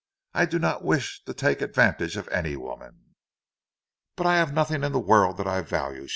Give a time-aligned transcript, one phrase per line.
[0.33, 3.13] "I do not wish to take advantage of any woman."
[4.15, 6.07] "But I have nothing in the world that I value!"